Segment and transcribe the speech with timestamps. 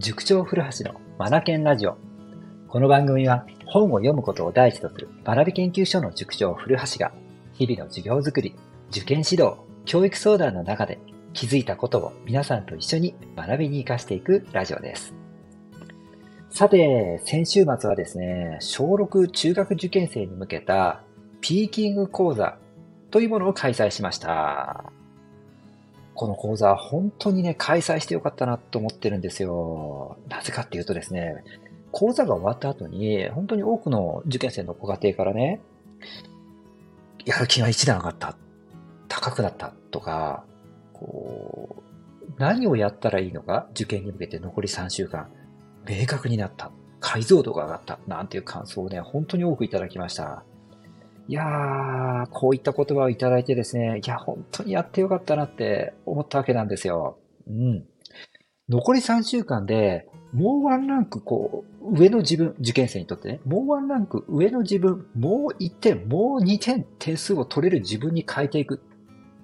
[0.00, 1.98] 塾長古橋のマナケンラジオ。
[2.68, 7.12] この番組は本を読むことを第一とする学び研究所の塾長古橋が
[7.52, 8.56] 日々の授業づくり、
[8.88, 10.98] 受験指導、教育相談の中で
[11.34, 15.12] 気づいたことを皆さんと一緒に学びに活かしていくラジオです。
[16.48, 21.02] さて、先週末はですね、小6中学受験生に向けた
[21.42, 22.56] ピーキング講座
[23.10, 24.94] というものを開催しました。
[26.20, 30.18] この講座、本当にね、開催してよかったなと思ってるんですよ。
[30.28, 31.42] なぜかっていうとですね、
[31.92, 35.62] 講座が終わった後に、本当に多くの受験生のご家庭からね、
[37.24, 38.36] やる気が一段上がった、
[39.08, 40.44] 高くなったとか、
[40.92, 41.76] こ
[42.28, 45.30] う、何をやったらいいのか、受験に向けて残り3週間、
[45.88, 50.44] 明確になった、解像度が上がった、なんていう感想をね、本当に多くいただきました。
[51.30, 57.20] いやー、こういった言葉をいただいてですね、いや、本当にやってよかったなって思ったわけなんですよ。
[57.46, 57.84] うん。
[58.68, 68.82] 残り3週間で、もうワンランク、こう、上の自分、受験生にとってね、もうワンランク上の自分、もう1点、もう2点、点数を取れる自分に変えていく。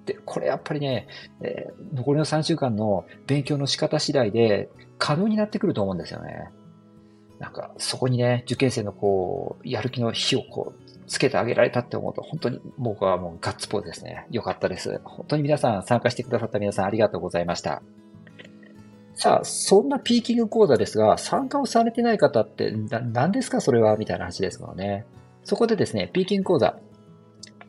[0.07, 1.07] で、これやっぱりね、
[1.41, 6.51] えー、残りの3週間の勉強の仕方次第で可能になってくると思うんですよね。
[7.39, 14.27] なんか、そこにね、受験生のこう、やる気の火をこう、つけてあげられたって思うと、本当に僕はもうガッツポーズですね。
[14.31, 15.01] よかったです。
[15.05, 17.83] 本当に皆さん、参加してくださった皆さんありがとうございました。
[19.15, 23.97] さあ、そんなピーキング講座ですが、参加をされてない方って何ですかそれは？
[23.97, 25.07] みたいな話ですからね。
[25.45, 26.79] そこでですね、ピーキング講座。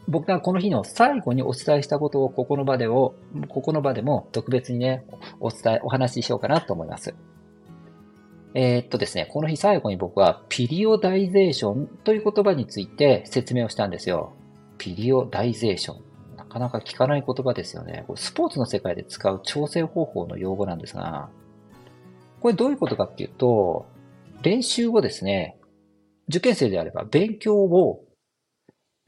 [0.07, 3.13] 僕がこの日の最後にお伝えしたことをここの場でを、
[3.49, 5.05] ここの場でも特別にね、
[5.39, 7.13] お伝え、お話ししようかなと思います。
[8.53, 14.33] えー、っとですね、この日最後に僕はピリオダイゼーションという言葉について説明をしたんですよ。
[14.77, 16.07] ピリオダイゼーション。
[16.37, 18.03] なかなか聞かない言葉ですよね。
[18.07, 21.29] これスポーツの世界で使う調整方法の用語なんですが、
[22.39, 23.85] これどういうことかっていうと、
[24.43, 25.57] 練習をですね、
[26.29, 28.03] 受験生であれば勉強を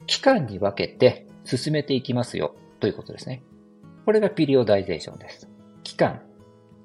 [0.07, 3.43] 期間に分けて進めていきますよということですね。
[4.05, 5.49] これがピリオダイゼーションです。
[5.83, 6.21] 期間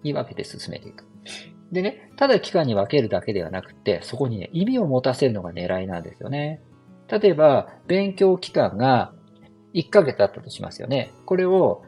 [0.03, 1.05] に分けて進めていく。
[1.75, 6.63] でね、ただ期間に分けるだけではなくて、そこにね、意味を持たせるのが狙いなんですよね。
[7.09, 9.13] 例えば、勉強期間が
[9.75, 11.13] 1ヶ月あったとしますよね。
[11.27, 11.83] これを、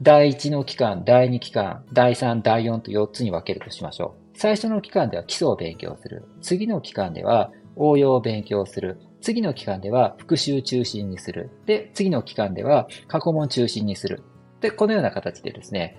[0.00, 4.38] 第1の期間、第2期間、第3、第4と4つに分けるとしましょう。
[4.38, 6.24] 最初の期間では基礎を勉強する。
[6.40, 9.00] 次の期間では応用を勉強する。
[9.20, 11.50] 次の期間では復習中心にする。
[11.66, 14.22] で、次の期間では過去問中心にする。
[14.60, 15.96] で、このような形でですね、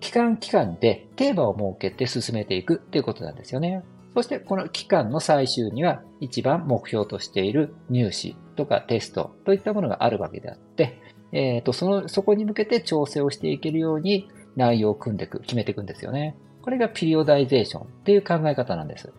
[0.00, 3.82] 期間期間でテーマを設けて進めていくっていうことなんですよね。
[4.14, 11.00] そしてこの期間の最終には一番目標としている入試とかテストといったものがあるわけであって、
[11.32, 16.36] えっ、ー、と、その、そこに向けて調整をしていけるように内容を組んでいく、決めていくんですよね。
[16.62, 19.12] これがピリオダイゼーションっていう考え方なんです。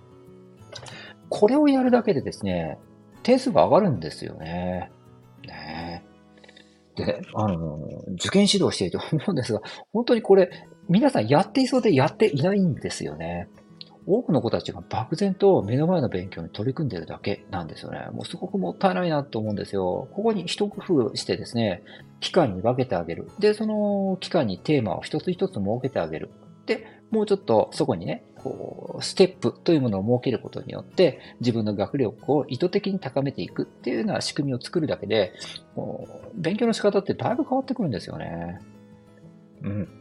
[1.30, 2.78] これをやるだけでですね、
[3.24, 4.92] 点数が上がるんですよね。
[5.48, 6.04] ね
[6.96, 7.80] で、あの、
[8.16, 9.62] 受験指導していて思うんですが、
[9.94, 10.50] 本当にこれ、
[10.90, 13.48] 皆さんやっていそうでやっていないんですよね。
[14.08, 18.08] 多くの子たちが漠然と目の前の勉強に取り組んでるだけなんですよね。
[18.12, 20.08] もうすごくもったいないなと思うんですよ。
[20.12, 21.84] ここに一工夫してですね、
[22.20, 23.30] 期間に分けてあげる。
[23.40, 26.32] で、その期間にテーマを一つ一つ設けてあげる。
[26.66, 35.34] で、もうちょっとそこにね、こう、ステップというものを設けることによって、自分の学力を意図的に高めていくっていうような仕組みを作るだけで、
[36.36, 38.60] 勉強の仕方ってだいぶ変わってくるんですよね。
[39.62, 40.01] うん。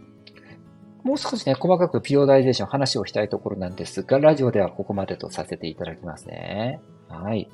[1.02, 6.80] もう少しね、細かくピオダイゼーション話をしたいところなんですが、ラジオではここまでとさせていただきますね。
[7.08, 7.48] はい。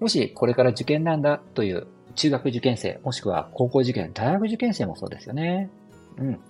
[0.00, 5.70] もしこれから受験なんだという中学受験生、もしくは高校受験、大学受験生もそうですよね。
[6.18, 6.40] うん。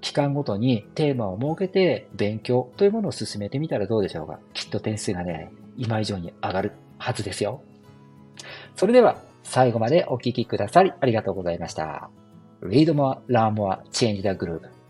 [0.00, 4.40] 期間ごとにテーマを設けて勉強というものを進めてみたらどうでしょうか。
[4.52, 7.62] きっと点数がね、今以上に上がるはずですよ。
[8.76, 12.10] それでは最後までお聴きくださりありがとうございました。
[12.62, 14.81] Read more, learn more, change the groove.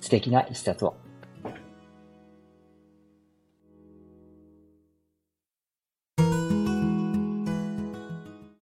[0.00, 1.09] 素敵な一冊を。